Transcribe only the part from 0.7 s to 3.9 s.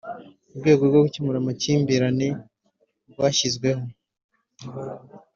rwo gukemura amakimbirane rwashyizweho